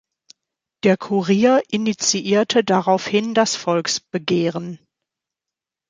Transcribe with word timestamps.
Der 0.83 0.97
Kurier 0.97 1.61
initiierte 1.69 2.63
daraufhin 2.63 3.35
das 3.35 3.55
Volksbegehren. 3.55 4.79